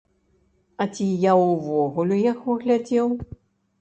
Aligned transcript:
А 0.85 0.87
ці 0.93 1.05
я 1.31 1.37
ўвогуле 1.41 2.17
яго 2.31 2.59
глядзеў? 2.65 3.07